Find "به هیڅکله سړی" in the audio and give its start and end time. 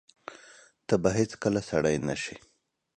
1.01-1.95